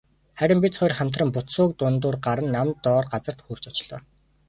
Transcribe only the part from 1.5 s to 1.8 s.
сөөг